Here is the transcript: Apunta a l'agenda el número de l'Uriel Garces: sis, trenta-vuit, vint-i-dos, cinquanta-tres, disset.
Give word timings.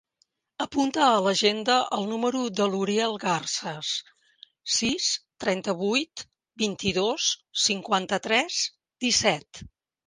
Apunta 0.63 1.01
a 1.07 1.19
l'agenda 1.25 1.75
el 1.97 2.07
número 2.13 2.41
de 2.61 2.67
l'Uriel 2.71 3.13
Garces: 3.25 3.93
sis, 4.79 5.11
trenta-vuit, 5.45 6.25
vint-i-dos, 6.65 7.31
cinquanta-tres, 7.69 8.61
disset. 9.07 9.67